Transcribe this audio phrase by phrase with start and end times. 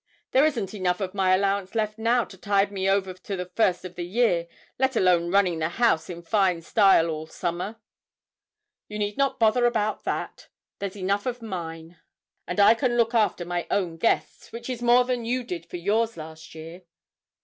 [0.31, 3.85] "There isn't enough of my allowance left now to tide me over to the first
[3.85, 4.47] of the year,
[4.79, 7.75] let alone running the house in fine style all summer."
[8.87, 10.47] "You need not bother about that
[10.79, 11.99] there's enough of mine,
[12.47, 15.77] and I can look after my own guests, which is more than you did for
[15.77, 16.81] yours last year."